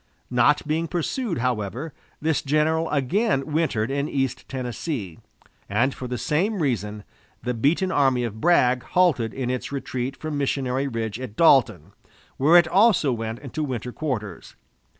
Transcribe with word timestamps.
Not 0.31 0.67
being 0.67 0.87
pursued, 0.87 1.37
however, 1.37 1.93
this 2.19 2.41
general 2.41 2.89
again 2.89 3.45
wintered 3.51 3.91
in 3.91 4.09
East 4.09 4.49
Tennessee; 4.49 5.19
and 5.69 5.93
for 5.93 6.07
the 6.07 6.17
same 6.17 6.59
reason, 6.59 7.03
the 7.43 7.53
beaten 7.53 7.91
army 7.91 8.23
of 8.23 8.41
Bragg 8.41 8.81
halted 8.81 9.31
in 9.31 9.51
its 9.51 9.71
retreat 9.71 10.17
from 10.17 10.39
Missionary 10.39 10.87
Ridge 10.87 11.19
at 11.19 11.35
Dalton, 11.35 11.91
where 12.37 12.57
it 12.57 12.67
also 12.67 13.13
went 13.13 13.37
into 13.37 13.63
winter 13.63 13.91
quarters. 13.91 14.55